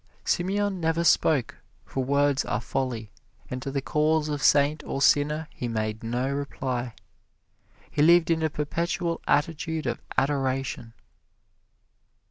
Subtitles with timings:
[0.25, 3.11] Simeon never spoke, for words are folly,
[3.51, 6.95] and to the calls of saint or sinner he made no reply.
[7.91, 10.93] He lived in a perpetual attitude of adoration.